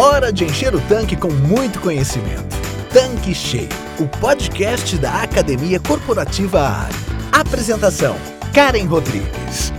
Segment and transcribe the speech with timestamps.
[0.00, 2.56] Hora de encher o tanque com muito conhecimento.
[2.90, 3.68] Tanque Cheio,
[3.98, 6.94] o podcast da Academia Corporativa Ali.
[7.30, 8.16] Apresentação:
[8.54, 9.70] Karen Rodrigues.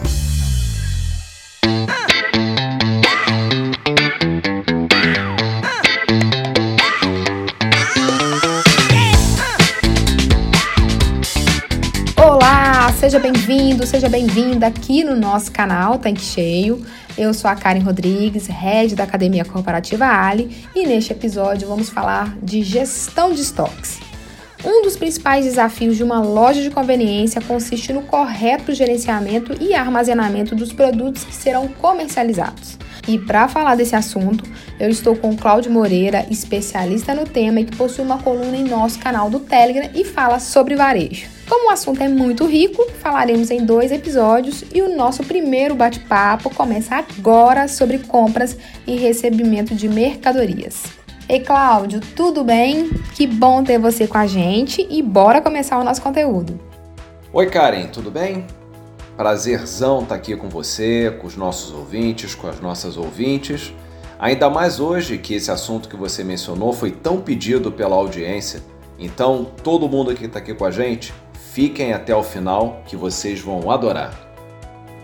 [13.61, 16.83] Bem-vindo, seja bem-vinda aqui no nosso canal Tanque Cheio.
[17.15, 22.35] Eu sou a Karen Rodrigues, head da Academia Corporativa Ali, e neste episódio vamos falar
[22.41, 23.99] de gestão de estoques.
[24.65, 30.55] Um dos principais desafios de uma loja de conveniência consiste no correto gerenciamento e armazenamento
[30.55, 32.79] dos produtos que serão comercializados.
[33.07, 34.43] E para falar desse assunto,
[34.79, 38.97] eu estou com Cláudio Moreira, especialista no tema e que possui uma coluna em nosso
[38.97, 41.40] canal do Telegram e fala sobre varejo.
[41.51, 46.49] Como o assunto é muito rico, falaremos em dois episódios e o nosso primeiro bate-papo
[46.55, 50.83] começa agora sobre compras e recebimento de mercadorias.
[51.27, 52.89] Ei, Cláudio, tudo bem?
[53.15, 56.57] Que bom ter você com a gente e bora começar o nosso conteúdo.
[57.33, 58.47] Oi, Karen, tudo bem?
[59.17, 63.73] Prazerzão estar aqui com você, com os nossos ouvintes, com as nossas ouvintes.
[64.17, 68.63] Ainda mais hoje que esse assunto que você mencionou foi tão pedido pela audiência.
[68.97, 71.13] Então, todo mundo que está aqui com a gente,
[71.53, 74.17] fiquem até o final que vocês vão adorar.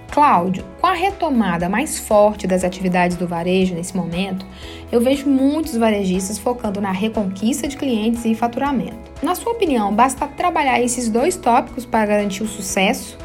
[0.09, 4.45] Cláudio, com a retomada mais forte das atividades do varejo nesse momento,
[4.91, 9.11] eu vejo muitos varejistas focando na reconquista de clientes e faturamento.
[9.21, 13.17] Na sua opinião, basta trabalhar esses dois tópicos para garantir o sucesso?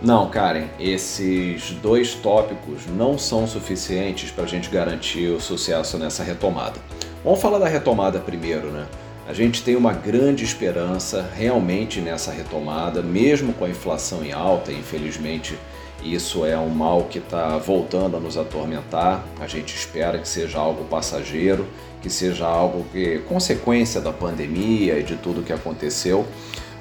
[0.00, 6.22] Não, Karen, esses dois tópicos não são suficientes para a gente garantir o sucesso nessa
[6.22, 6.80] retomada.
[7.24, 8.86] Vamos falar da retomada primeiro, né?
[9.26, 14.72] A gente tem uma grande esperança realmente nessa retomada, mesmo com a inflação em alta,
[14.72, 15.56] infelizmente
[16.02, 19.24] isso é um mal que está voltando a nos atormentar.
[19.40, 21.66] A gente espera que seja algo passageiro,
[22.02, 26.26] que seja algo que consequência da pandemia e de tudo que aconteceu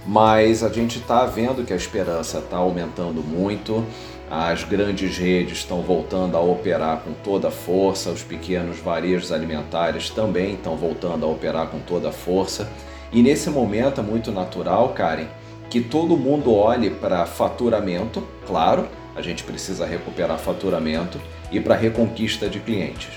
[0.06, 3.86] mas a gente está vendo que a esperança está aumentando muito,
[4.34, 10.10] as grandes redes estão voltando a operar com toda a força, os pequenos varejos alimentares
[10.10, 12.72] também estão voltando a operar com toda a força.
[13.12, 15.26] E nesse momento é muito natural, Karen,
[15.70, 18.88] que todo mundo olhe para faturamento, claro,
[19.18, 21.20] a gente precisa recuperar faturamento
[21.52, 23.12] e para reconquista de clientes.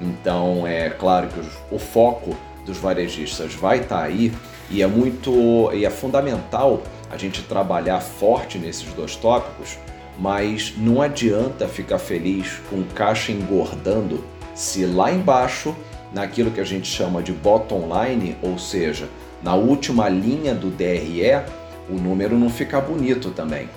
[0.00, 4.32] Então é claro que o foco dos varejistas vai estar tá aí
[4.70, 9.76] e é muito e é fundamental a gente trabalhar forte nesses dois tópicos,
[10.18, 15.74] mas não adianta ficar feliz com caixa engordando se lá embaixo,
[16.12, 19.08] naquilo que a gente chama de bottom line, ou seja,
[19.42, 21.42] na última linha do DRE,
[21.90, 23.68] o número não fica bonito também.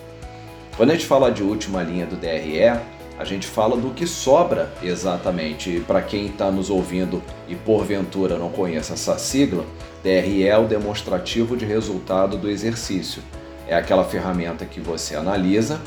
[0.76, 2.80] Quando a gente fala de última linha do DRE,
[3.18, 5.84] a gente fala do que sobra exatamente.
[5.88, 9.66] Para quem está nos ouvindo e porventura não conhece essa sigla,
[10.04, 13.24] DRE é o demonstrativo de resultado do exercício.
[13.68, 15.82] É aquela ferramenta que você analisa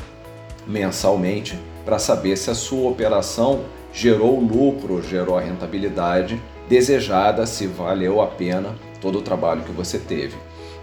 [0.67, 3.61] mensalmente para saber se a sua operação
[3.93, 9.97] gerou lucro, gerou a rentabilidade desejada, se valeu a pena todo o trabalho que você
[9.97, 10.35] teve.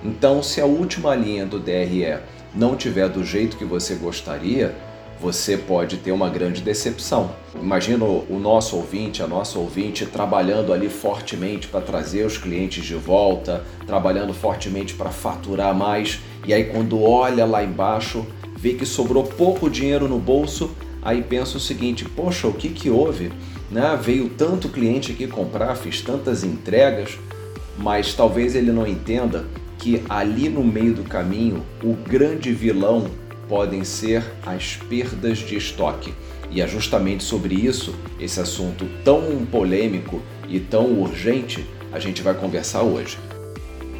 [0.05, 2.19] Então, se a última linha do DRE
[2.55, 4.75] não tiver do jeito que você gostaria,
[5.21, 7.33] você pode ter uma grande decepção.
[7.61, 12.95] Imagina o nosso ouvinte, a nossa ouvinte trabalhando ali fortemente para trazer os clientes de
[12.95, 18.25] volta, trabalhando fortemente para faturar mais, e aí quando olha lá embaixo,
[18.61, 20.71] vê que sobrou pouco dinheiro no bolso,
[21.01, 23.31] aí pensa o seguinte: poxa, o que que houve?
[23.71, 23.99] Né?
[24.03, 27.19] Veio tanto cliente aqui comprar, fiz tantas entregas,
[27.79, 29.47] mas talvez ele não entenda
[29.79, 33.09] que ali no meio do caminho o grande vilão
[33.49, 36.13] podem ser as perdas de estoque.
[36.51, 42.35] E é justamente sobre isso, esse assunto tão polêmico e tão urgente, a gente vai
[42.35, 43.19] conversar hoje.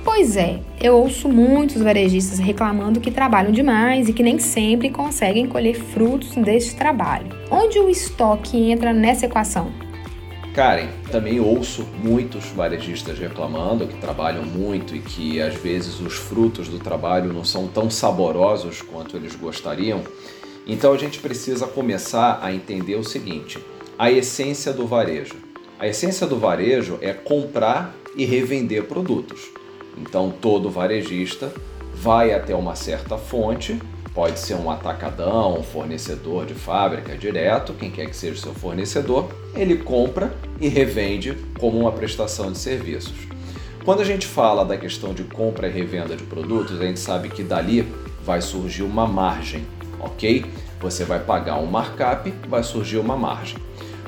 [0.05, 5.47] Pois é, eu ouço muitos varejistas reclamando que trabalham demais e que nem sempre conseguem
[5.47, 7.29] colher frutos deste trabalho.
[7.51, 9.71] Onde o estoque entra nessa equação?
[10.55, 16.69] Karen, também ouço muitos varejistas reclamando que trabalham muito e que às vezes os frutos
[16.69, 20.03] do trabalho não são tão saborosos quanto eles gostariam.
[20.67, 23.59] Então a gente precisa começar a entender o seguinte:
[23.97, 25.37] a essência do varejo.
[25.79, 29.58] A essência do varejo é comprar e revender produtos.
[30.01, 31.53] Então todo varejista
[31.95, 33.79] vai até uma certa fonte
[34.19, 38.53] Pode ser um atacadão, um fornecedor de fábrica direto, quem quer que seja o seu
[38.53, 43.15] fornecedor, ele compra e revende como uma prestação de serviços.
[43.85, 47.29] Quando a gente fala da questão de compra e revenda de produtos, a gente sabe
[47.29, 47.87] que dali
[48.25, 49.65] vai surgir uma margem,
[50.01, 50.45] ok?
[50.81, 53.59] Você vai pagar um markup, vai surgir uma margem.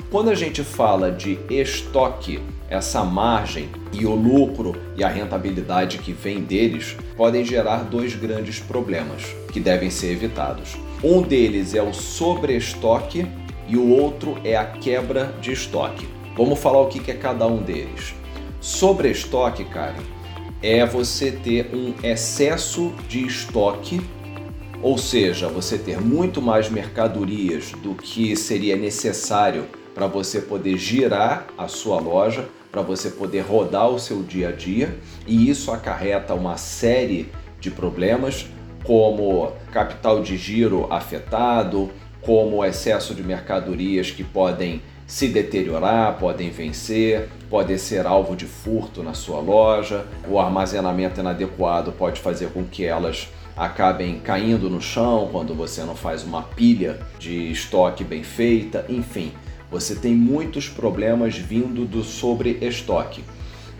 [0.09, 2.41] Quando a gente fala de estoque,
[2.71, 8.61] essa margem e o lucro e a rentabilidade que vem deles podem gerar dois grandes
[8.61, 10.77] problemas que devem ser evitados.
[11.03, 13.27] Um deles é o sobreestoque
[13.67, 16.07] e o outro é a quebra de estoque.
[16.37, 18.15] Vamos falar o que é cada um deles.
[18.61, 19.97] Sobreestoque, cara,
[20.63, 23.99] é você ter um excesso de estoque,
[24.81, 31.47] ou seja, você ter muito mais mercadorias do que seria necessário para você poder girar
[31.57, 34.97] a sua loja, para você poder rodar o seu dia a dia,
[35.27, 37.29] e isso acarreta uma série
[37.59, 38.47] de problemas,
[38.83, 41.91] como capital de giro afetado,
[42.21, 49.03] como excesso de mercadorias que podem se deteriorar, podem vencer, podem ser alvo de furto
[49.03, 53.27] na sua loja, o armazenamento inadequado pode fazer com que elas
[53.57, 59.33] acabem caindo no chão quando você não faz uma pilha de estoque bem feita, enfim,
[59.71, 63.23] você tem muitos problemas vindo do sobre estoque.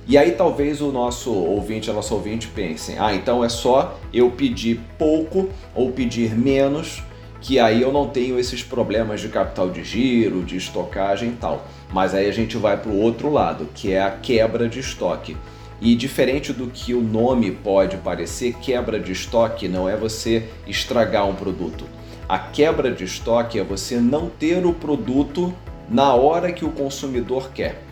[0.07, 4.31] E aí talvez o nosso ouvinte, a nossa ouvinte pensem, ah, então é só eu
[4.31, 7.03] pedir pouco ou pedir menos
[7.41, 11.67] que aí eu não tenho esses problemas de capital de giro, de estocagem e tal.
[11.91, 15.35] Mas aí a gente vai para o outro lado, que é a quebra de estoque.
[15.81, 21.27] E diferente do que o nome pode parecer, quebra de estoque não é você estragar
[21.27, 21.85] um produto.
[22.29, 25.51] A quebra de estoque é você não ter o produto
[25.91, 27.83] na hora que o consumidor quer.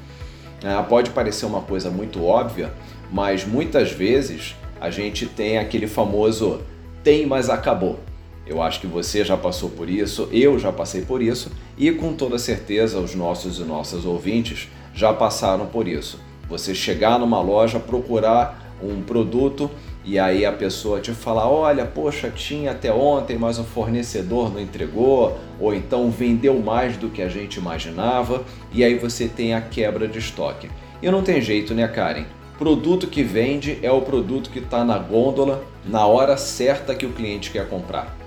[0.63, 2.73] Ah, pode parecer uma coisa muito óbvia,
[3.11, 6.61] mas muitas vezes a gente tem aquele famoso
[7.03, 7.99] tem, mas acabou.
[8.47, 12.13] Eu acho que você já passou por isso, eu já passei por isso e com
[12.13, 16.19] toda certeza os nossos e nossas ouvintes já passaram por isso.
[16.49, 19.69] Você chegar numa loja, procurar um produto
[20.03, 24.59] e aí a pessoa te fala: olha, poxa, tinha até ontem, mas o fornecedor não
[24.59, 29.61] entregou, ou então vendeu mais do que a gente imaginava, e aí você tem a
[29.61, 30.69] quebra de estoque.
[31.01, 32.25] E não tem jeito, né, Karen?
[32.57, 37.13] Produto que vende é o produto que está na gôndola na hora certa que o
[37.13, 38.17] cliente quer comprar.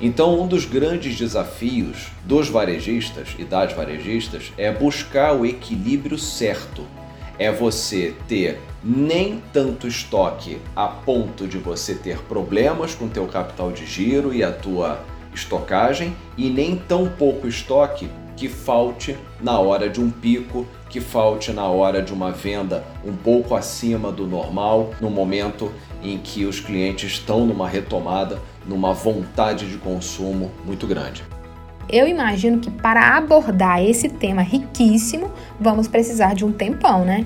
[0.00, 6.82] Então, um dos grandes desafios dos varejistas e das varejistas é buscar o equilíbrio certo.
[7.38, 13.72] É você ter nem tanto estoque a ponto de você ter problemas com teu capital
[13.72, 15.00] de giro e a tua
[15.34, 21.52] estocagem e nem tão pouco estoque que falte na hora de um pico, que falte
[21.52, 25.72] na hora de uma venda um pouco acima do normal, no momento
[26.02, 31.24] em que os clientes estão numa retomada, numa vontade de consumo muito grande.
[31.88, 35.30] Eu imagino que para abordar esse tema riquíssimo,
[35.60, 37.24] vamos precisar de um tempão, né?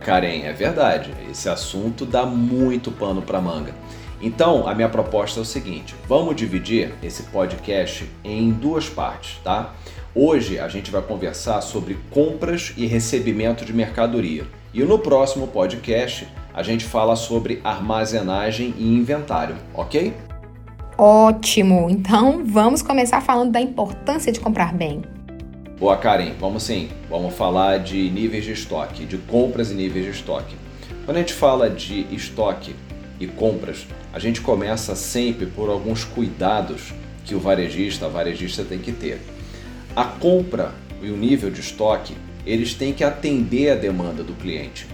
[0.00, 1.12] Karen, é verdade.
[1.30, 3.74] Esse assunto dá muito pano para manga.
[4.20, 9.74] Então, a minha proposta é o seguinte: vamos dividir esse podcast em duas partes, tá?
[10.14, 14.44] Hoje a gente vai conversar sobre compras e recebimento de mercadoria.
[14.74, 20.12] E no próximo podcast a gente fala sobre armazenagem e inventário, ok?
[21.02, 21.88] Ótimo!
[21.88, 25.00] Então vamos começar falando da importância de comprar bem.
[25.78, 26.90] Boa, Karen, vamos sim.
[27.08, 30.54] Vamos falar de níveis de estoque, de compras e níveis de estoque.
[31.06, 32.76] Quando a gente fala de estoque
[33.18, 36.92] e compras, a gente começa sempre por alguns cuidados
[37.24, 39.22] que o varejista, a varejista tem que ter.
[39.96, 42.14] A compra e o nível de estoque,
[42.44, 44.86] eles têm que atender a demanda do cliente.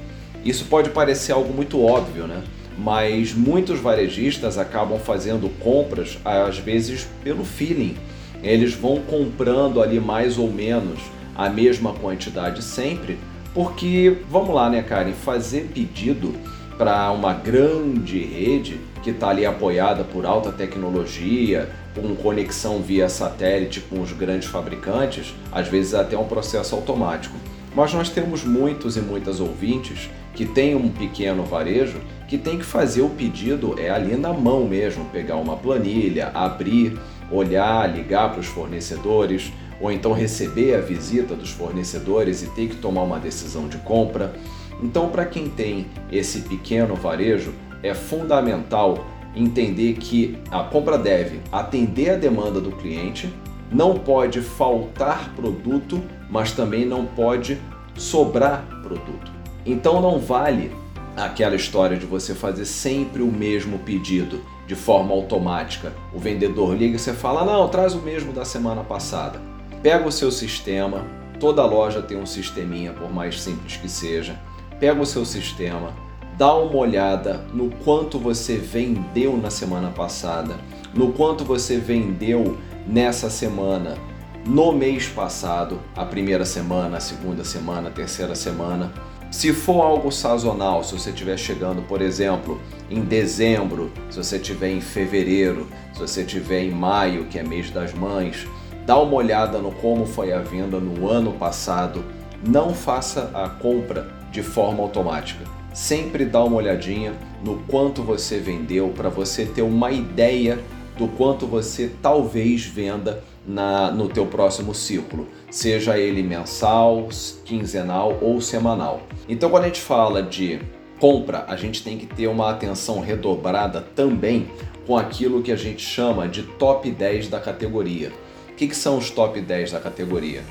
[0.45, 2.45] Isso pode parecer algo muito óbvio, né?
[2.79, 7.97] Mas muitos varejistas acabam fazendo compras às vezes pelo feeling.
[8.43, 11.01] Eles vão comprando ali mais ou menos
[11.35, 13.19] a mesma quantidade sempre,
[13.55, 16.35] porque vamos lá, né, Karen, fazer pedido
[16.77, 23.81] para uma grande rede que está ali apoiada por alta tecnologia, com conexão via satélite
[23.81, 27.37] com os grandes fabricantes, às vezes é até um processo automático.
[27.77, 32.65] Mas nós temos muitos e muitas ouvintes que têm um pequeno varejo que tem que
[32.65, 36.99] fazer o pedido é ali na mão mesmo, pegar uma planilha, abrir,
[37.31, 42.77] olhar, ligar para os fornecedores, ou então receber a visita dos fornecedores e ter que
[42.77, 44.35] tomar uma decisão de compra.
[44.83, 47.53] Então, para quem tem esse pequeno varejo,
[47.83, 53.31] é fundamental entender que a compra deve atender a demanda do cliente,
[53.71, 57.59] não pode faltar produto, mas também não pode
[57.97, 59.33] sobrar produto.
[59.65, 60.71] Então não vale
[61.17, 65.93] aquela história de você fazer sempre o mesmo pedido de forma automática.
[66.13, 69.41] O vendedor liga e você fala: "Não, traz o mesmo da semana passada".
[69.83, 71.05] Pega o seu sistema,
[71.39, 74.39] toda loja tem um sisteminha, por mais simples que seja
[74.79, 75.93] pega o seu sistema,
[76.37, 80.57] dá uma olhada no quanto você vendeu na semana passada,
[80.95, 83.97] no quanto você vendeu nessa semana,
[84.47, 88.93] no mês passado, a primeira semana, a segunda semana, a terceira semana.
[89.29, 94.71] Se for algo sazonal, se você estiver chegando, por exemplo, em dezembro, se você estiver
[94.71, 98.47] em fevereiro, se você estiver em maio, que é mês das mães,
[98.87, 102.05] dá uma olhada no como foi a venda no ano passado.
[102.47, 105.45] Não faça a compra de forma automática.
[105.75, 110.61] Sempre dá uma olhadinha no quanto você vendeu para você ter uma ideia
[110.97, 117.09] do quanto você talvez venda na, no teu próximo ciclo, seja ele mensal,
[117.45, 119.03] quinzenal ou semanal.
[119.29, 120.61] Então, quando a gente fala de
[120.99, 124.51] compra, a gente tem que ter uma atenção redobrada também
[124.87, 128.13] com aquilo que a gente chama de top 10 da categoria.
[128.51, 130.43] O que, que são os top 10 da categoria?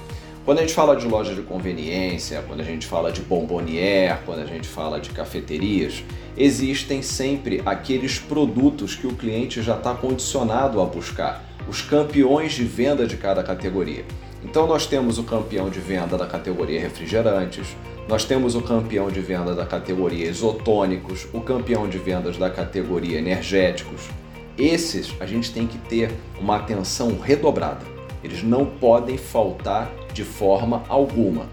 [0.45, 4.41] Quando a gente fala de loja de conveniência, quando a gente fala de bombonier, quando
[4.41, 6.03] a gente fala de cafeterias,
[6.37, 12.63] existem sempre aqueles produtos que o cliente já está condicionado a buscar, os campeões de
[12.63, 14.05] venda de cada categoria.
[14.43, 17.75] Então nós temos o campeão de venda da categoria refrigerantes,
[18.07, 23.17] nós temos o campeão de venda da categoria isotônicos, o campeão de vendas da categoria
[23.17, 24.09] energéticos.
[24.57, 27.83] Esses a gente tem que ter uma atenção redobrada.
[28.23, 31.47] Eles não podem faltar de forma alguma.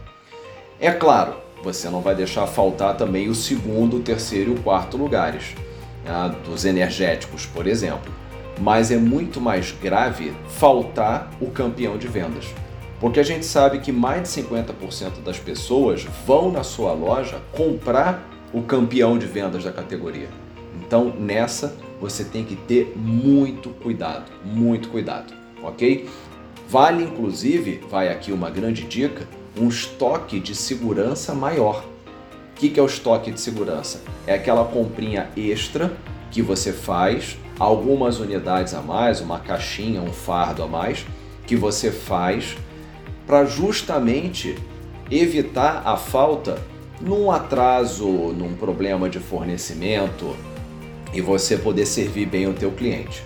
[0.78, 4.96] É claro, você não vai deixar faltar também o segundo, o terceiro e o quarto
[4.96, 5.54] lugares,
[6.04, 8.12] né, dos energéticos, por exemplo.
[8.62, 12.46] Mas é muito mais grave faltar o campeão de vendas.
[13.00, 18.22] Porque a gente sabe que mais de 50% das pessoas vão na sua loja comprar
[18.52, 20.28] o campeão de vendas da categoria.
[20.80, 26.08] Então, nessa você tem que ter muito cuidado, muito cuidado, ok?
[26.68, 29.26] Vale inclusive, vai aqui uma grande dica,
[29.58, 31.84] um estoque de segurança maior.
[31.84, 34.00] O que é o estoque de segurança?
[34.24, 35.92] É aquela comprinha extra
[36.30, 41.06] que você faz, algumas unidades a mais, uma caixinha, um fardo a mais,
[41.46, 42.56] que você faz
[43.24, 44.56] para justamente
[45.08, 46.58] evitar a falta
[47.00, 50.36] num atraso, num problema de fornecimento
[51.14, 53.22] e você poder servir bem o teu cliente.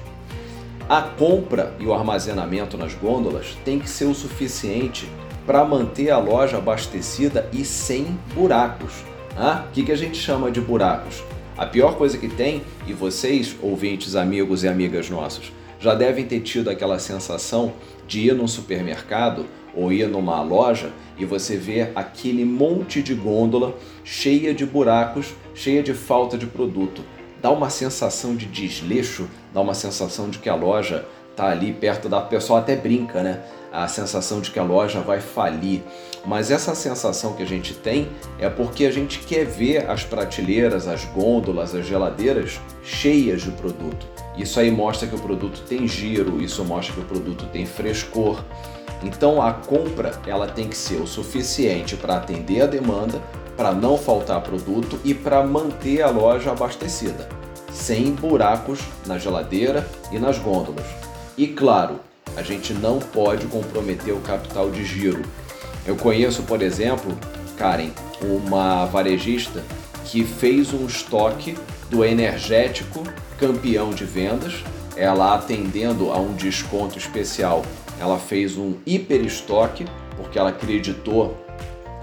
[0.86, 5.08] A compra e o armazenamento nas gôndolas tem que ser o suficiente
[5.46, 8.92] para manter a loja abastecida e sem buracos.
[9.34, 11.22] Ah, o que, que a gente chama de buracos?
[11.56, 16.40] A pior coisa que tem, e vocês, ouvintes, amigos e amigas nossos, já devem ter
[16.40, 17.72] tido aquela sensação
[18.06, 23.74] de ir num supermercado ou ir numa loja e você vê aquele monte de gôndola
[24.04, 27.02] cheia de buracos, cheia de falta de produto.
[27.40, 32.06] Dá uma sensação de desleixo, dá uma sensação de que a loja está ali perto
[32.06, 33.42] da pessoa até brinca, né?
[33.76, 35.82] A sensação de que a loja vai falir.
[36.24, 40.88] Mas essa sensação que a gente tem é porque a gente quer ver as prateleiras,
[40.88, 44.06] as gôndolas, as geladeiras cheias de produto.
[44.34, 48.42] Isso aí mostra que o produto tem giro, isso mostra que o produto tem frescor.
[49.02, 53.20] Então a compra ela tem que ser o suficiente para atender a demanda,
[53.58, 57.28] para não faltar produto e para manter a loja abastecida,
[57.70, 60.86] sem buracos na geladeira e nas gôndolas.
[61.36, 62.00] E claro,
[62.36, 65.22] a gente não pode comprometer o capital de giro.
[65.86, 67.16] Eu conheço, por exemplo,
[67.56, 67.90] Karen,
[68.20, 69.62] uma varejista
[70.04, 71.56] que fez um estoque
[71.90, 73.02] do energético
[73.38, 74.64] campeão de vendas,
[74.96, 77.62] ela atendendo a um desconto especial
[78.00, 81.36] ela fez um hiper estoque porque ela acreditou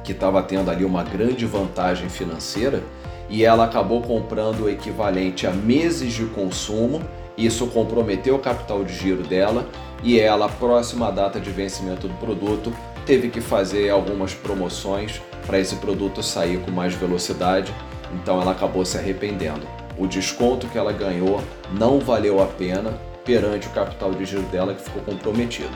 [0.03, 2.83] que estava tendo ali uma grande vantagem financeira
[3.29, 7.01] e ela acabou comprando o equivalente a meses de consumo.
[7.37, 9.67] Isso comprometeu o capital de giro dela
[10.03, 12.73] e ela, próxima à data de vencimento do produto,
[13.05, 17.73] teve que fazer algumas promoções para esse produto sair com mais velocidade.
[18.13, 19.67] Então ela acabou se arrependendo.
[19.97, 24.73] O desconto que ela ganhou não valeu a pena perante o capital de giro dela
[24.73, 25.75] que ficou comprometido.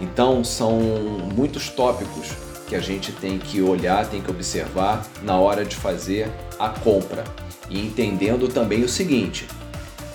[0.00, 0.80] Então são
[1.34, 2.32] muitos tópicos
[2.66, 7.24] que a gente tem que olhar, tem que observar na hora de fazer a compra.
[7.68, 9.46] E entendendo também o seguinte: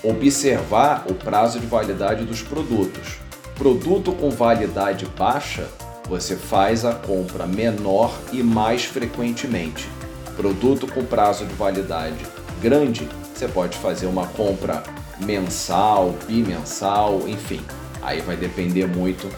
[0.08, 3.18] observar o prazo de validade dos produtos.
[3.56, 5.66] Produto com validade baixa,
[6.08, 9.88] você faz a compra menor e mais frequentemente.
[10.36, 12.24] Produto com prazo de validade
[12.60, 14.82] grande, você pode fazer uma compra
[15.20, 17.60] mensal, bimensal, enfim.
[18.02, 19.28] Aí vai depender muito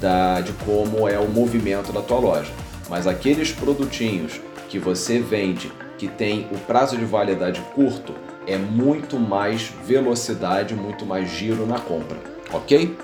[0.00, 2.52] da, de como é o movimento da tua loja.
[2.88, 8.14] Mas aqueles produtinhos que você vende que tem o prazo de validade curto,
[8.46, 12.18] é muito mais velocidade, muito mais giro na compra,
[12.52, 12.96] ok?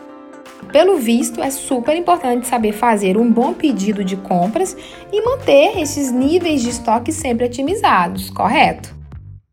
[0.73, 4.77] Pelo visto, é super importante saber fazer um bom pedido de compras
[5.11, 8.95] e manter esses níveis de estoque sempre otimizados, correto?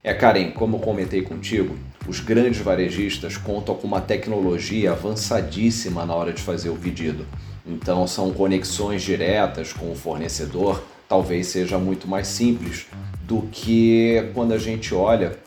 [0.04, 1.76] É, Karen, como comentei contigo,
[2.08, 7.26] os grandes varejistas contam com uma tecnologia avançadíssima na hora de fazer o pedido.
[7.66, 12.86] então são conexões diretas com o fornecedor, talvez seja muito mais simples
[13.24, 15.38] do que quando a gente olha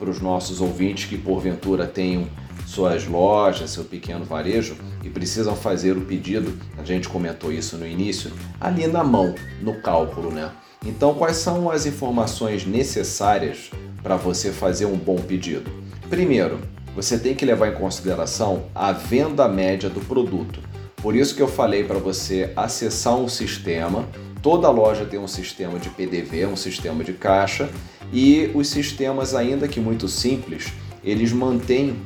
[0.00, 2.26] para os nossos ouvintes que porventura tenham
[2.66, 7.86] suas lojas, seu pequeno varejo e precisam fazer o pedido, a gente comentou isso no
[7.86, 10.50] início, ali na mão, no cálculo, né?
[10.86, 13.70] Então, quais são as informações necessárias
[14.02, 15.70] para você fazer um bom pedido?
[16.08, 16.58] Primeiro,
[16.96, 20.60] você tem que levar em consideração a venda média do produto.
[20.96, 24.08] Por isso que eu falei para você acessar um sistema.
[24.42, 27.68] Toda loja tem um sistema de PDV, um sistema de caixa,
[28.12, 30.72] e os sistemas, ainda que muito simples,
[31.04, 31.96] eles mantêm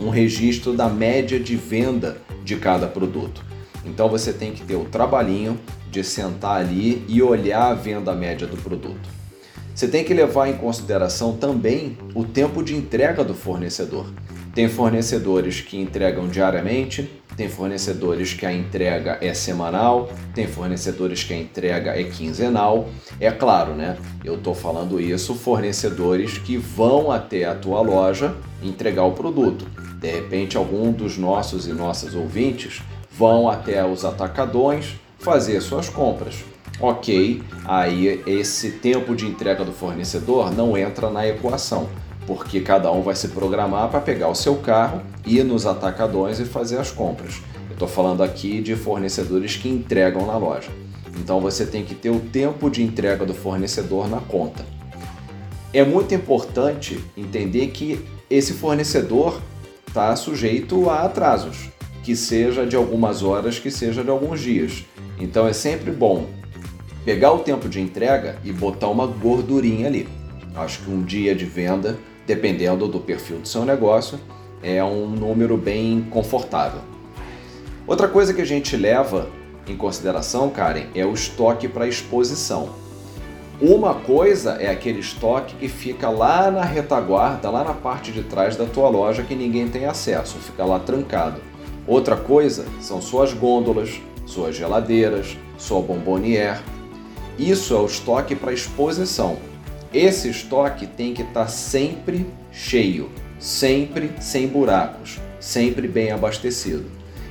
[0.00, 3.44] um registro da média de venda de cada produto.
[3.84, 5.58] Então você tem que ter o trabalhinho
[5.90, 9.08] de sentar ali e olhar a venda média do produto.
[9.74, 14.06] Você tem que levar em consideração também o tempo de entrega do fornecedor.
[14.54, 17.08] Tem fornecedores que entregam diariamente,
[17.38, 22.88] tem fornecedores que a entrega é semanal, tem fornecedores que a entrega é quinzenal.
[23.20, 23.96] É claro, né?
[24.24, 29.64] Eu estou falando isso fornecedores que vão até a tua loja entregar o produto.
[30.00, 32.82] De repente, algum dos nossos e nossas ouvintes
[33.16, 36.42] vão até os atacadões fazer suas compras.
[36.80, 41.88] Ok, aí esse tempo de entrega do fornecedor não entra na equação,
[42.28, 46.44] porque cada um vai se programar para pegar o seu carro, ir nos atacadões e
[46.44, 47.40] fazer as compras.
[47.70, 50.68] Eu estou falando aqui de fornecedores que entregam na loja.
[51.18, 54.62] Então você tem que ter o tempo de entrega do fornecedor na conta.
[55.72, 59.40] É muito importante entender que esse fornecedor
[59.86, 61.70] está sujeito a atrasos,
[62.02, 64.84] que seja de algumas horas, que seja de alguns dias.
[65.18, 66.26] Então é sempre bom
[67.06, 70.06] pegar o tempo de entrega e botar uma gordurinha ali.
[70.54, 71.96] Acho que um dia de venda,
[72.28, 74.20] dependendo do perfil do seu negócio,
[74.62, 76.80] é um número bem confortável.
[77.86, 79.30] Outra coisa que a gente leva
[79.66, 82.68] em consideração, Karen, é o estoque para exposição.
[83.60, 88.56] Uma coisa é aquele estoque que fica lá na retaguarda, lá na parte de trás
[88.56, 91.40] da tua loja que ninguém tem acesso, fica lá trancado.
[91.86, 96.60] Outra coisa são suas gôndolas, suas geladeiras, sua bombonière,
[97.38, 99.38] isso é o estoque para exposição.
[99.92, 106.84] Esse estoque tem que estar tá sempre cheio, sempre sem buracos, sempre bem abastecido.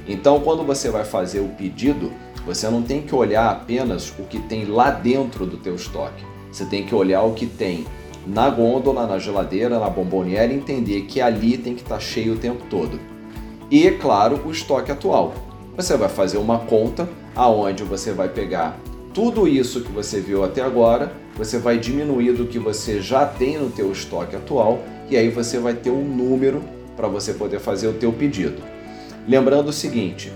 [0.08, 2.12] Então, quando você vai fazer o pedido,
[2.46, 6.24] você não tem que olhar apenas o que tem lá dentro do teu estoque.
[6.52, 7.86] Você tem que olhar o que tem
[8.26, 12.34] na gôndola, na geladeira, na bomboniera e entender que ali tem que estar tá cheio
[12.34, 13.00] o tempo todo.
[13.70, 15.34] E, claro, o estoque atual.
[15.76, 18.80] Você vai fazer uma conta aonde você vai pegar
[19.14, 23.58] tudo isso que você viu até agora, você vai diminuir do que você já tem
[23.58, 26.64] no teu estoque atual e aí você vai ter um número
[26.96, 28.62] para você poder fazer o teu pedido.
[29.28, 30.32] Lembrando o seguinte,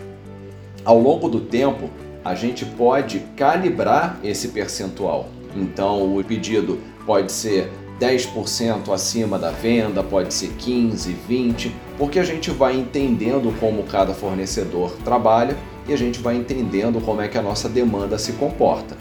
[0.85, 1.89] ao longo do tempo,
[2.23, 5.29] a gente pode calibrar esse percentual.
[5.55, 12.23] Então, o pedido pode ser 10% acima da venda, pode ser 15, 20, porque a
[12.23, 17.37] gente vai entendendo como cada fornecedor trabalha e a gente vai entendendo como é que
[17.37, 18.95] a nossa demanda se comporta.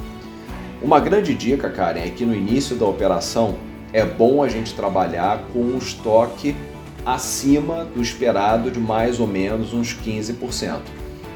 [0.83, 3.57] Uma grande dica, Karen, é que no início da operação
[3.93, 6.57] é bom a gente trabalhar com um estoque
[7.05, 10.79] acima do esperado de mais ou menos uns 15%.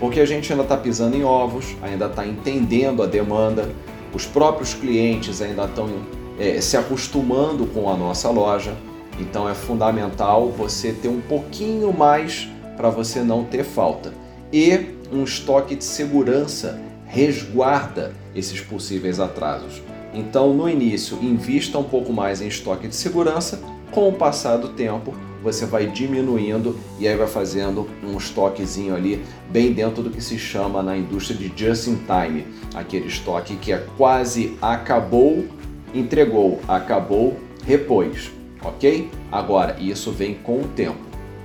[0.00, 3.70] Porque a gente ainda está pisando em ovos, ainda está entendendo a demanda,
[4.14, 5.90] os próprios clientes ainda estão
[6.38, 8.74] é, se acostumando com a nossa loja,
[9.20, 14.12] então é fundamental você ter um pouquinho mais para você não ter falta.
[14.50, 16.80] E um estoque de segurança
[17.14, 19.80] resguarda esses possíveis atrasos.
[20.12, 23.62] Então, no início, invista um pouco mais em estoque de segurança.
[23.92, 29.24] Com o passar do tempo, você vai diminuindo e aí vai fazendo um estoquezinho ali
[29.48, 33.72] bem dentro do que se chama na indústria de just in time, aquele estoque que
[33.72, 35.46] é quase acabou,
[35.94, 39.08] entregou, acabou, repôs, ok?
[39.30, 40.98] Agora, isso vem com o tempo.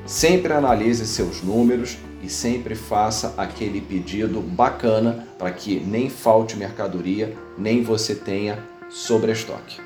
[0.07, 7.33] Sempre analise seus números, e sempre faça aquele pedido bacana para que nem falte mercadoria,
[7.57, 9.79] nem você tenha sobreestoque.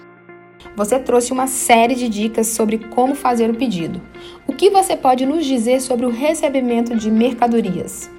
[0.76, 4.02] Você trouxe uma série de dicas sobre como fazer o pedido.
[4.48, 8.10] O que você pode nos dizer sobre o recebimento de mercadorias?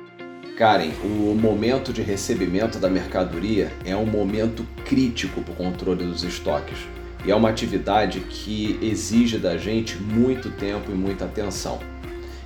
[0.56, 6.22] Karen, o momento de recebimento da mercadoria é um momento crítico para o controle dos
[6.22, 6.78] estoques
[7.26, 11.80] e é uma atividade que exige da gente muito tempo e muita atenção.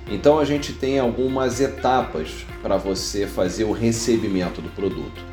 [0.09, 5.23] Então a gente tem algumas etapas para você fazer o recebimento do produto.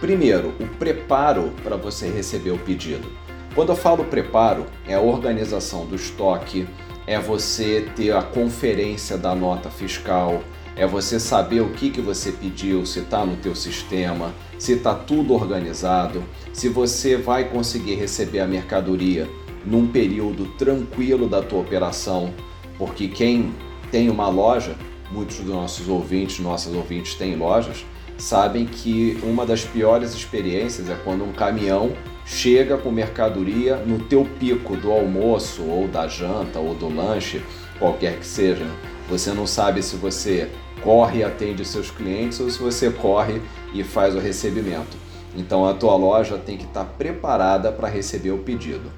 [0.00, 3.08] Primeiro, o preparo para você receber o pedido.
[3.54, 6.66] Quando eu falo preparo, é a organização do estoque,
[7.06, 10.42] é você ter a conferência da nota fiscal,
[10.76, 14.94] é você saber o que, que você pediu, se está no teu sistema, se está
[14.94, 19.28] tudo organizado, se você vai conseguir receber a mercadoria
[19.64, 22.34] num período tranquilo da tua operação,
[22.76, 23.54] porque quem
[23.94, 24.74] tem uma loja,
[25.08, 27.86] muitos dos nossos ouvintes, nossas ouvintes têm lojas,
[28.18, 31.92] sabem que uma das piores experiências é quando um caminhão
[32.26, 37.40] chega com mercadoria no teu pico do almoço ou da janta ou do lanche,
[37.78, 38.66] qualquer que seja.
[39.08, 40.50] Você não sabe se você
[40.82, 43.40] corre e atende seus clientes ou se você corre
[43.72, 44.96] e faz o recebimento.
[45.36, 48.90] Então a tua loja tem que estar preparada para receber o pedido.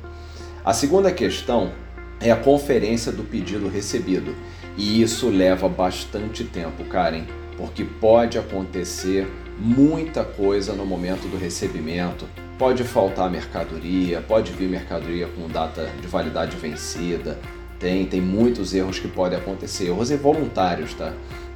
[0.64, 1.70] A segunda questão
[2.18, 4.34] é a conferência do pedido recebido.
[4.76, 7.24] E isso leva bastante tempo, Karen,
[7.56, 9.26] porque pode acontecer
[9.58, 12.26] muita coisa no momento do recebimento.
[12.58, 17.38] Pode faltar mercadoria, pode vir mercadoria com data de validade vencida.
[17.78, 21.12] Tem, tem muitos erros que podem acontecer, erros involuntários, tá?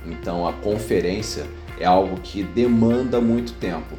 [0.06, 1.46] Então a conferência
[1.78, 3.96] é algo que demanda muito tempo.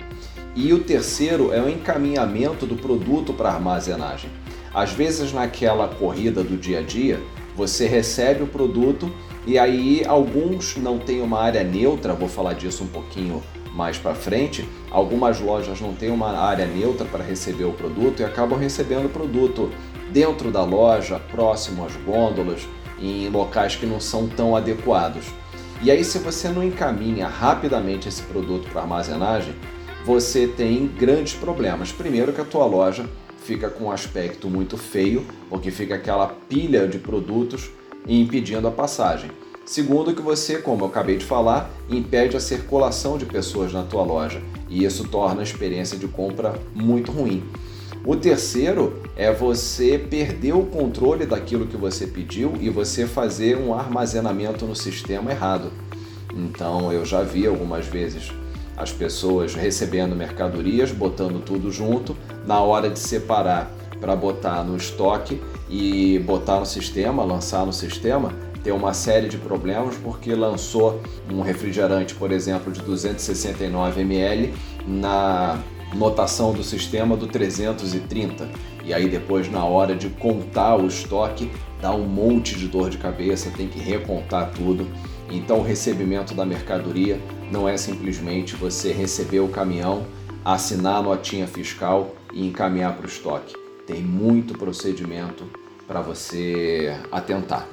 [0.56, 4.30] E o terceiro é o encaminhamento do produto para armazenagem.
[4.74, 7.20] Às vezes, naquela corrida do dia a dia,
[7.56, 9.12] você recebe o produto
[9.46, 13.42] e aí alguns não têm uma área neutra, vou falar disso um pouquinho
[13.74, 14.68] mais para frente.
[14.90, 19.10] Algumas lojas não têm uma área neutra para receber o produto e acabam recebendo o
[19.10, 19.72] produto
[20.12, 22.68] dentro da loja, próximo às gôndolas,
[23.00, 25.26] em locais que não são tão adequados.
[25.82, 29.56] E aí, se você não encaminha rapidamente esse produto para armazenagem,
[30.06, 31.92] você tem grandes problemas.
[31.92, 33.10] Primeiro, que a tua loja
[33.52, 37.70] fica com um aspecto muito feio, porque fica aquela pilha de produtos
[38.08, 39.30] impedindo a passagem.
[39.66, 44.04] Segundo, que você, como eu acabei de falar, impede a circulação de pessoas na tua
[44.04, 47.44] loja e isso torna a experiência de compra muito ruim.
[48.06, 53.74] O terceiro é você perder o controle daquilo que você pediu e você fazer um
[53.74, 55.74] armazenamento no sistema errado.
[56.34, 58.32] Então eu já vi algumas vezes
[58.78, 65.42] as pessoas recebendo mercadorias, botando tudo junto, na hora de separar para botar no estoque
[65.70, 71.02] e botar no sistema, lançar no sistema, tem uma série de problemas porque lançou
[71.32, 74.54] um refrigerante, por exemplo, de 269 ml
[74.88, 75.60] na
[75.96, 78.50] notação do sistema do 330.
[78.84, 81.52] E aí depois na hora de contar o estoque,
[81.82, 84.88] dá um monte de dor de cabeça, tem que recontar tudo.
[85.30, 87.20] Então o recebimento da mercadoria
[87.52, 90.06] não é simplesmente você receber o caminhão,
[90.44, 93.56] assinar a notinha fiscal e encaminhar para o estoque.
[93.86, 95.46] Tem muito procedimento
[95.88, 97.68] para você atentar.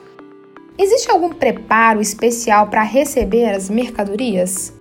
[0.76, 4.72] Existe algum preparo especial para receber as mercadorias?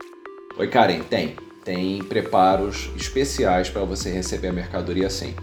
[0.57, 1.35] Oi, Karen, tem
[1.67, 5.35] tem preparos especiais para você receber a mercadoria sim.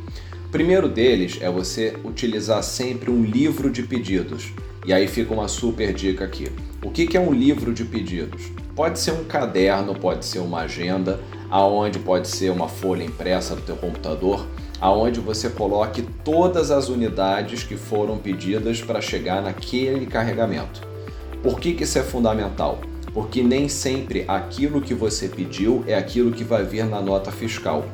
[0.47, 4.51] O primeiro deles é você utilizar sempre um livro de pedidos.
[4.87, 6.51] E aí fica uma super dica aqui.
[6.83, 8.51] O que é um livro de pedidos?
[8.74, 13.62] Pode ser um caderno, pode ser uma agenda, aonde pode ser uma folha impressa do
[13.62, 14.46] teu computador,
[14.80, 20.87] aonde você coloque todas as unidades que foram pedidas para chegar naquele carregamento.
[21.42, 22.80] Por que, que isso é fundamental?
[23.14, 27.87] porque nem sempre aquilo que você pediu é aquilo que vai vir na nota fiscal.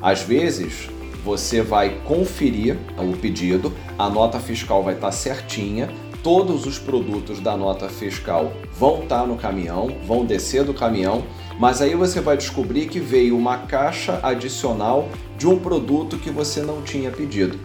[0.00, 0.88] Às vezes,
[1.24, 5.90] você vai conferir o pedido, a nota fiscal vai estar certinha,
[6.22, 11.24] todos os produtos da nota fiscal vão estar no caminhão, vão descer do caminhão,
[11.58, 16.62] mas aí você vai descobrir que veio uma caixa adicional de um produto que você
[16.62, 17.58] não tinha pedido.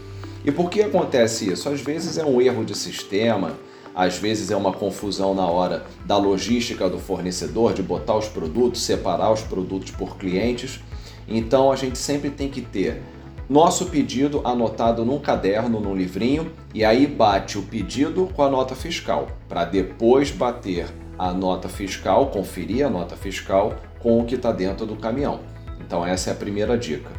[0.44, 1.68] E por que acontece isso?
[1.68, 3.54] Às vezes é um erro de sistema,
[3.96, 8.84] às vezes é uma confusão na hora da logística do fornecedor, de botar os produtos,
[8.84, 10.80] separar os produtos por clientes.
[11.28, 13.02] Então a gente sempre tem que ter
[13.50, 18.76] nosso pedido anotado num caderno, num livrinho, e aí bate o pedido com a nota
[18.76, 24.52] fiscal, para depois bater a nota fiscal, conferir a nota fiscal com o que está
[24.52, 25.42] dentro do caminhão.
[25.80, 27.12] Então essa é a primeira dica.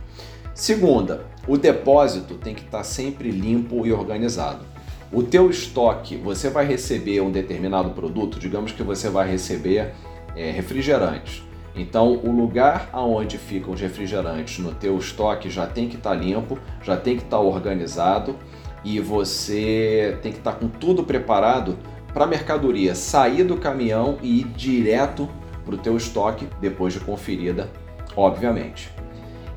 [0.53, 4.65] Segunda, o depósito tem que estar tá sempre limpo e organizado.
[5.13, 9.95] O teu estoque, você vai receber um determinado produto, digamos que você vai receber
[10.35, 11.46] é, refrigerantes.
[11.77, 16.17] Então, o lugar aonde ficam os refrigerantes no teu estoque já tem que estar tá
[16.17, 18.37] limpo, já tem que estar tá organizado
[18.83, 21.77] e você tem que estar tá com tudo preparado
[22.15, 25.29] para a mercadoria sair do caminhão e ir direto
[25.67, 27.69] para o teu estoque depois de conferida,
[28.17, 28.91] obviamente.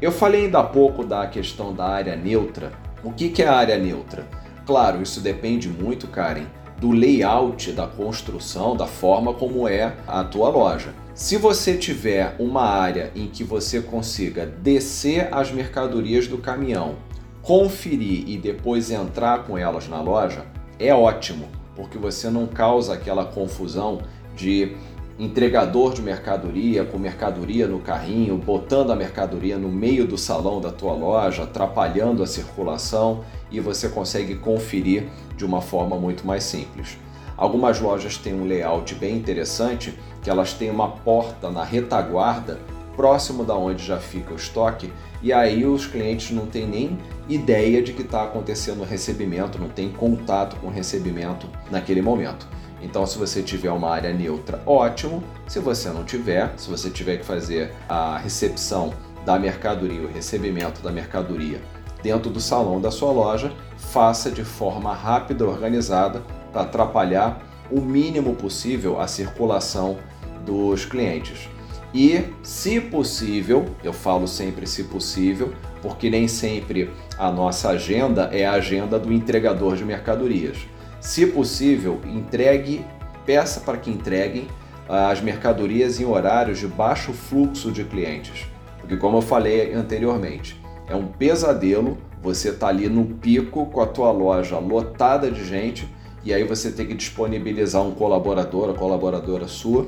[0.01, 2.71] Eu falei ainda há pouco da questão da área neutra.
[3.03, 4.27] O que, que é a área neutra?
[4.65, 6.47] Claro, isso depende muito, Karen,
[6.79, 10.93] do layout da construção, da forma como é a tua loja.
[11.19, 16.95] Se você tiver uma área em que você consiga descer as mercadorias do caminhão,
[17.41, 20.45] conferir e depois entrar com elas na loja,
[20.79, 24.01] é ótimo, porque você não causa aquela confusão
[24.33, 24.77] de
[25.19, 30.71] entregador de mercadoria com mercadoria no carrinho, botando a mercadoria no meio do salão da
[30.71, 36.97] tua loja, atrapalhando a circulação e você consegue conferir de uma forma muito mais simples.
[37.39, 42.59] Algumas lojas têm um layout bem interessante, que elas têm uma porta na retaguarda
[42.97, 44.91] próximo da onde já fica o estoque,
[45.23, 46.99] e aí os clientes não têm nem
[47.29, 52.45] ideia de que está acontecendo o recebimento, não tem contato com o recebimento naquele momento.
[52.81, 55.23] Então, se você tiver uma área neutra, ótimo.
[55.47, 58.93] Se você não tiver, se você tiver que fazer a recepção
[59.25, 61.61] da mercadoria, o recebimento da mercadoria
[62.03, 66.21] dentro do salão da sua loja, faça de forma rápida organizada
[66.53, 69.97] atrapalhar o mínimo possível a circulação
[70.45, 71.49] dos clientes.
[71.93, 78.45] E, se possível, eu falo sempre se possível, porque nem sempre a nossa agenda é
[78.45, 80.57] a agenda do entregador de mercadorias.
[80.99, 82.85] Se possível, entregue,
[83.25, 84.47] peça para que entreguem
[84.87, 88.45] ah, as mercadorias em horários de baixo fluxo de clientes.
[88.79, 93.81] Porque, como eu falei anteriormente, é um pesadelo você estar tá ali no pico com
[93.81, 95.87] a tua loja lotada de gente
[96.23, 99.87] e aí você tem que disponibilizar um colaborador, a colaboradora sua,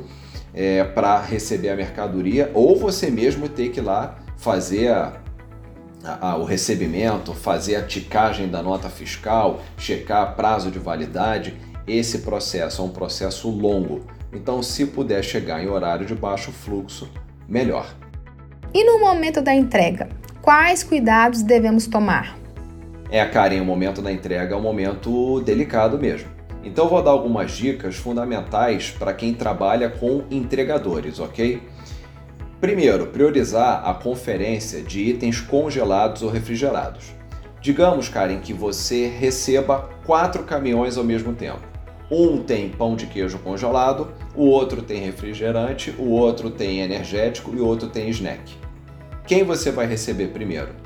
[0.53, 5.19] é, para receber a mercadoria, ou você mesmo ter que ir lá fazer a,
[6.03, 11.55] a, o recebimento, fazer a ticagem da nota fiscal, checar prazo de validade.
[11.87, 14.01] Esse processo é um processo longo,
[14.33, 17.09] então, se puder chegar em horário de baixo fluxo,
[17.47, 17.93] melhor.
[18.73, 20.07] E no momento da entrega,
[20.41, 22.40] quais cuidados devemos tomar?
[23.12, 26.30] É, Karen, o momento da entrega é um momento delicado mesmo.
[26.63, 31.62] Então, vou dar algumas dicas fundamentais para quem trabalha com entregadores, ok?
[32.62, 37.12] Primeiro, priorizar a conferência de itens congelados ou refrigerados.
[37.60, 41.62] Digamos, Karen, que você receba quatro caminhões ao mesmo tempo.
[42.10, 47.60] Um tem pão de queijo congelado, o outro tem refrigerante, o outro tem energético e
[47.60, 48.54] o outro tem snack.
[49.28, 50.80] Quem você vai receber primeiro?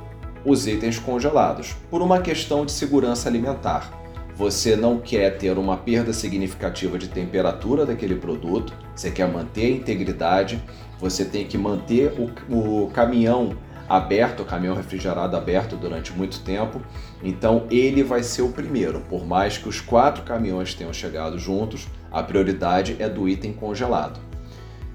[0.46, 3.92] Os itens congelados, por uma questão de segurança alimentar.
[4.36, 9.70] Você não quer ter uma perda significativa de temperatura daquele produto, você quer manter a
[9.70, 10.62] integridade
[11.00, 16.82] você tem que manter o, o caminhão aberto, o caminhão refrigerado aberto durante muito tempo.
[17.24, 19.02] Então ele vai ser o primeiro.
[19.02, 24.20] Por mais que os quatro caminhões tenham chegado juntos, a prioridade é do item congelado.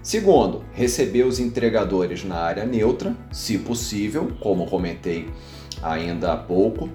[0.03, 5.29] Segundo, receber os entregadores na área neutra, se possível, como comentei
[5.83, 6.89] ainda há pouco.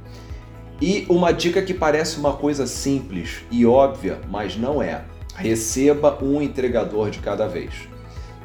[0.81, 6.41] E uma dica que parece uma coisa simples e óbvia, mas não é: receba um
[6.41, 7.73] entregador de cada vez.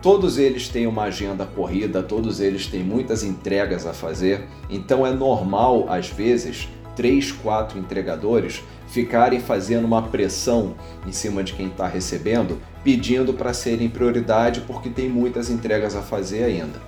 [0.02, 5.12] Todos eles têm uma agenda corrida, todos eles têm muitas entregas a fazer, então é
[5.12, 10.74] normal, às vezes, três, quatro entregadores ficarem fazendo uma pressão
[11.06, 16.02] em cima de quem está recebendo, pedindo para serem prioridade porque tem muitas entregas a
[16.02, 16.80] fazer ainda.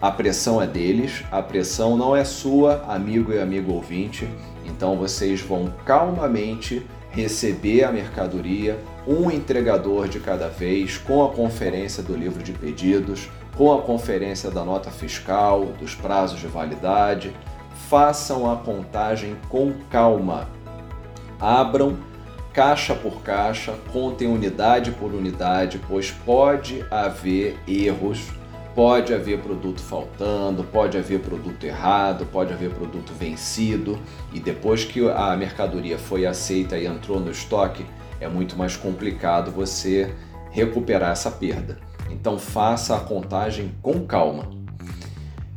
[0.00, 4.28] A pressão é deles, a pressão não é sua, amigo e amigo ouvinte,
[4.64, 12.02] então vocês vão calmamente receber a mercadoria, um entregador de cada vez, com a conferência
[12.02, 17.32] do livro de pedidos, com a conferência da nota fiscal, dos prazos de validade.
[17.88, 20.48] Façam a contagem com calma.
[21.38, 21.96] Abram
[22.54, 28.32] caixa por caixa, contem unidade por unidade, pois pode haver erros
[28.74, 33.96] Pode haver produto faltando, pode haver produto errado, pode haver produto vencido
[34.32, 37.86] e depois que a mercadoria foi aceita e entrou no estoque,
[38.20, 40.12] é muito mais complicado você
[40.50, 41.78] recuperar essa perda.
[42.10, 44.50] Então faça a contagem com calma.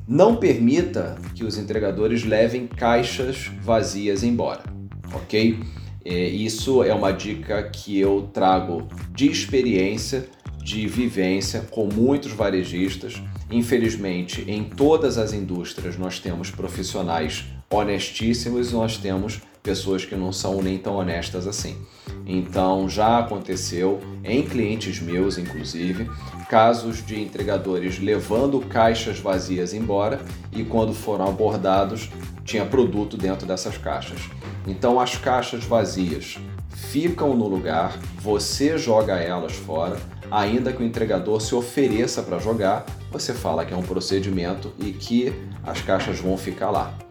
[0.08, 4.62] Não permita que os entregadores levem caixas vazias embora,
[5.12, 5.60] ok?
[6.10, 10.30] É, isso é uma dica que eu trago de experiência
[10.64, 13.22] de vivência com muitos varejistas.
[13.52, 20.62] Infelizmente, em todas as indústrias nós temos profissionais honestíssimos nós temos pessoas que não são
[20.62, 21.78] nem tão honestas assim.
[22.26, 26.10] Então já aconteceu em clientes meus, inclusive,
[26.50, 32.10] casos de entregadores levando caixas vazias embora e quando foram abordados
[32.44, 34.20] tinha produto dentro dessas caixas.
[34.66, 36.38] Então as caixas vazias
[36.70, 39.98] ficam no lugar, você joga elas fora
[40.32, 44.92] ainda que o entregador se ofereça para jogar, você fala que é um procedimento e
[44.92, 47.07] que as caixas vão ficar lá.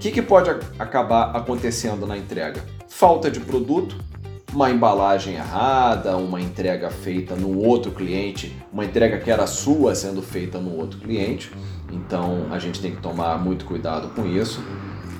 [0.00, 2.64] Que, que pode acabar acontecendo na entrega?
[2.88, 3.94] Falta de produto,
[4.50, 10.22] uma embalagem errada, uma entrega feita no outro cliente, uma entrega que era sua sendo
[10.22, 11.52] feita no outro cliente.
[11.92, 14.64] Então a gente tem que tomar muito cuidado com isso.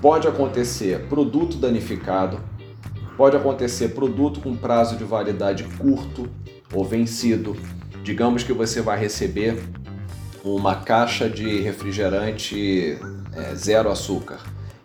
[0.01, 2.41] Pode acontecer produto danificado,
[3.19, 6.27] pode acontecer produto com prazo de validade curto,
[6.73, 7.55] ou vencido.
[8.03, 9.63] Digamos que você vai receber
[10.43, 12.99] uma caixa de refrigerante
[13.37, 14.39] é, zero açúcar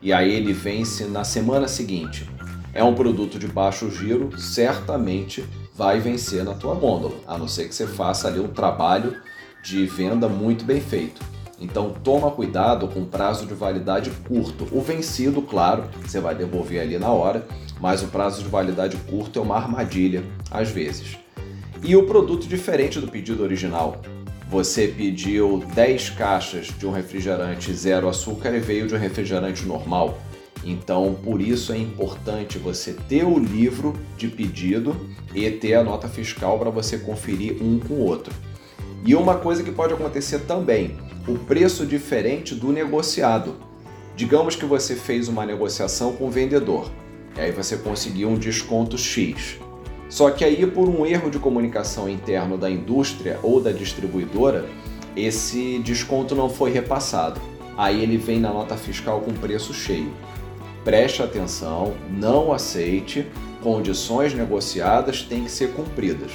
[0.05, 2.29] e aí ele vence na semana seguinte.
[2.71, 7.67] É um produto de baixo giro, certamente vai vencer na tua gôndola, a não ser
[7.67, 9.17] que você faça ali um trabalho
[9.63, 11.19] de venda muito bem feito.
[11.59, 14.67] Então toma cuidado com prazo de validade curto.
[14.71, 17.47] O vencido, claro, você vai devolver ali na hora,
[17.81, 21.17] mas o prazo de validade curto é uma armadilha às vezes.
[21.81, 23.99] E o produto diferente do pedido original.
[24.49, 30.19] Você pediu 10 caixas de um refrigerante zero açúcar e veio de um refrigerante normal.
[30.63, 34.95] Então, por isso é importante você ter o livro de pedido
[35.33, 38.33] e ter a nota fiscal para você conferir um com o outro.
[39.03, 43.55] E uma coisa que pode acontecer também, o preço diferente do negociado.
[44.15, 46.89] Digamos que você fez uma negociação com o vendedor,
[47.35, 49.59] e aí você conseguiu um desconto X.
[50.09, 54.65] Só que aí, por um erro de comunicação interno da indústria ou da distribuidora,
[55.15, 57.39] esse desconto não foi repassado.
[57.77, 60.11] Aí ele vem na nota fiscal com preço cheio.
[60.83, 63.25] Preste atenção, não aceite,
[63.61, 66.31] condições negociadas têm que ser cumpridas.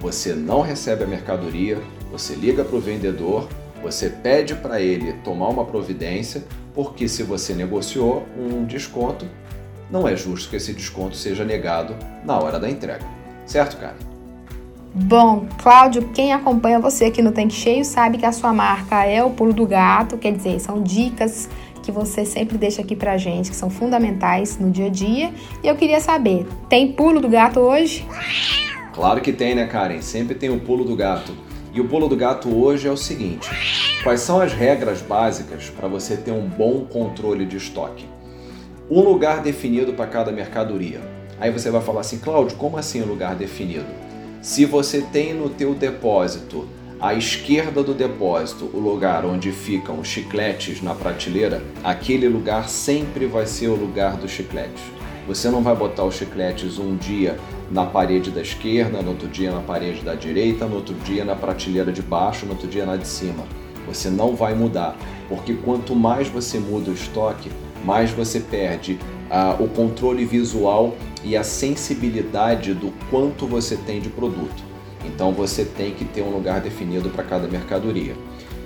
[0.00, 1.78] Você não recebe a mercadoria,
[2.10, 3.46] você liga para o vendedor,
[3.82, 6.42] você pede para ele tomar uma providência,
[6.74, 9.26] porque se você negociou um desconto,
[9.90, 13.04] não é justo que esse desconto seja negado na hora da entrega.
[13.46, 13.96] Certo, cara?
[14.92, 19.22] Bom, Cláudio, quem acompanha você aqui no Tanque Cheio sabe que a sua marca é
[19.22, 21.48] o pulo do gato, quer dizer, são dicas
[21.82, 25.32] que você sempre deixa aqui pra gente, que são fundamentais no dia a dia.
[25.62, 28.06] E eu queria saber, tem pulo do gato hoje?
[28.92, 30.00] Claro que tem, né, Karen?
[30.02, 31.32] Sempre tem o pulo do gato.
[31.72, 33.48] E o pulo do gato hoje é o seguinte:
[34.02, 38.04] quais são as regras básicas para você ter um bom controle de estoque?
[38.90, 41.00] Um lugar definido para cada mercadoria.
[41.38, 43.86] Aí você vai falar assim, Cláudio, como assim lugar definido?
[44.42, 46.66] Se você tem no teu depósito
[46.98, 53.26] à esquerda do depósito, o lugar onde ficam os chicletes na prateleira, aquele lugar sempre
[53.26, 54.82] vai ser o lugar dos chicletes.
[55.28, 57.38] Você não vai botar os chicletes um dia
[57.70, 61.36] na parede da esquerda, no outro dia na parede da direita, no outro dia na
[61.36, 63.44] prateleira de baixo, no outro dia na de cima.
[63.86, 64.96] Você não vai mudar,
[65.28, 67.50] porque quanto mais você muda o estoque,
[67.84, 68.98] mais você perde
[69.30, 74.62] uh, o controle visual e a sensibilidade do quanto você tem de produto.
[75.04, 78.14] Então você tem que ter um lugar definido para cada mercadoria.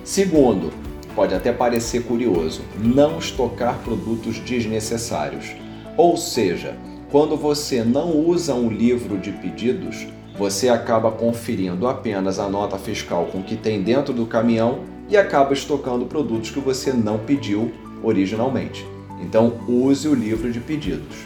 [0.02, 0.72] Segundo,
[1.14, 5.52] pode até parecer curioso, não estocar produtos desnecessários.
[5.96, 6.76] Ou seja,
[7.10, 13.26] quando você não usa um livro de pedidos, você acaba conferindo apenas a nota fiscal
[13.26, 17.72] com que tem dentro do caminhão e acaba estocando produtos que você não pediu
[18.02, 18.84] originalmente.
[19.20, 21.16] Então, use o livro de pedidos.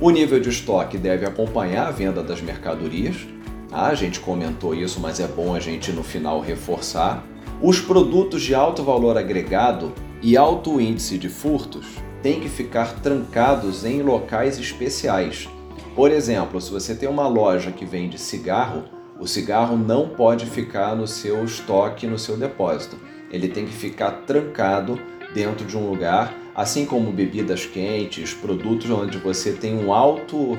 [0.00, 3.26] O nível de estoque deve acompanhar a venda das mercadorias,
[3.72, 7.24] ah, a gente comentou isso, mas é bom a gente no final reforçar.
[7.60, 11.86] Os produtos de alto valor agregado e alto índice de furtos
[12.22, 15.48] têm que ficar trancados em locais especiais.
[15.94, 18.84] Por exemplo, se você tem uma loja que vende cigarro,
[19.20, 22.96] o cigarro não pode ficar no seu estoque, no seu depósito.
[23.30, 24.98] Ele tem que ficar trancado
[25.34, 30.58] dentro de um lugar, assim como bebidas quentes, produtos onde você tem um alto,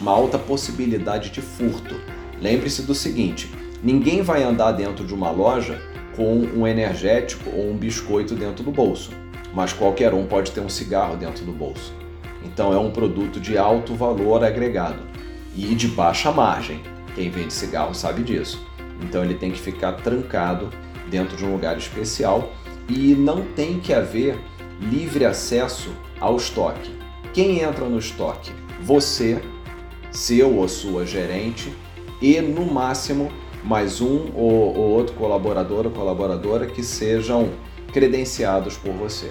[0.00, 1.94] uma alta possibilidade de furto.
[2.42, 3.48] Lembre-se do seguinte:
[3.80, 5.80] ninguém vai andar dentro de uma loja
[6.16, 9.12] com um energético ou um biscoito dentro do bolso,
[9.54, 11.94] mas qualquer um pode ter um cigarro dentro do bolso.
[12.44, 15.02] Então é um produto de alto valor agregado
[15.54, 16.80] e de baixa margem.
[17.14, 18.66] Quem vende cigarro sabe disso.
[19.02, 20.70] Então ele tem que ficar trancado
[21.08, 22.52] dentro de um lugar especial
[22.88, 24.38] e não tem que haver
[24.80, 26.90] livre acesso ao estoque.
[27.32, 28.52] Quem entra no estoque?
[28.82, 29.40] Você,
[30.10, 31.72] seu ou sua gerente
[32.20, 33.30] e no máximo
[33.62, 37.50] mais um ou, ou outro colaborador ou colaboradora que sejam
[37.92, 39.30] credenciados por você.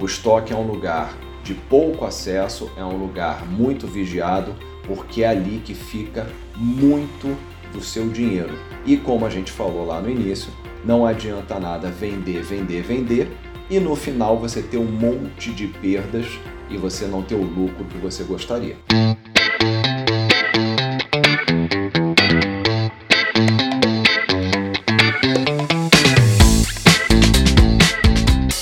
[0.00, 4.54] O estoque é um lugar de pouco acesso, é um lugar muito vigiado,
[4.86, 6.26] porque é ali que fica
[6.56, 7.36] muito
[7.72, 8.58] do seu dinheiro.
[8.86, 10.50] E como a gente falou lá no início,
[10.84, 13.30] não adianta nada vender, vender, vender
[13.70, 16.26] e no final você ter um monte de perdas
[16.70, 18.76] e você não ter o lucro que você gostaria.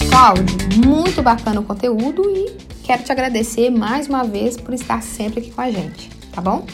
[0.08, 0.44] Cláudio,
[0.86, 5.50] muito bacana o conteúdo e quero te agradecer mais uma vez por estar sempre aqui
[5.50, 6.64] com a gente, tá bom?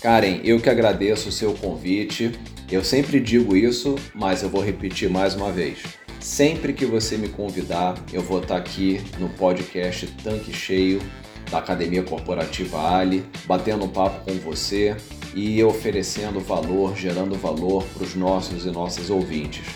[0.00, 2.32] Karen, eu que agradeço o seu convite.
[2.68, 6.01] Eu sempre digo isso, mas eu vou repetir mais uma vez.
[6.22, 11.02] Sempre que você me convidar, eu vou estar aqui no podcast Tanque Cheio
[11.50, 14.96] da Academia Corporativa Ali, batendo um papo com você,
[15.34, 19.66] e oferecendo valor, gerando valor para os nossos e nossas ouvintes.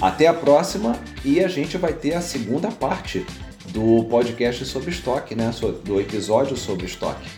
[0.00, 3.24] Até a próxima e a gente vai ter a segunda parte
[3.66, 5.50] do podcast sobre estoque, né?
[5.84, 7.28] Do episódio sobre estoque.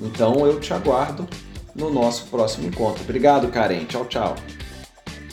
[0.00, 1.26] Então eu te aguardo
[1.74, 3.02] no nosso próximo encontro.
[3.04, 3.84] Obrigado, Karen.
[3.84, 4.34] Tchau, tchau.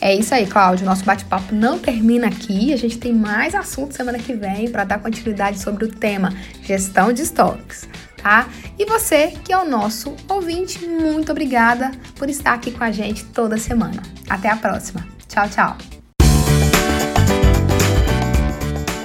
[0.02, 0.86] É isso aí, Cláudio.
[0.86, 2.74] Nosso bate-papo não termina aqui.
[2.74, 6.34] A gente tem mais assuntos semana que vem para dar continuidade sobre o tema
[6.64, 7.88] gestão de estoques,
[8.22, 8.48] tá?
[8.78, 13.26] E você, que é o nosso ouvinte, muito obrigada por estar aqui com a gente
[13.26, 14.02] toda semana.
[14.30, 15.06] Até a próxima.
[15.28, 15.78] Tchau, tchau.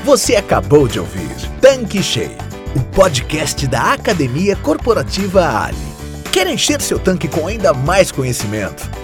[0.04, 2.36] Você acabou de ouvir Tanque Cheio,
[2.76, 5.76] o podcast da Academia Corporativa Ali.
[6.30, 9.03] Quer encher seu tanque com ainda mais conhecimento?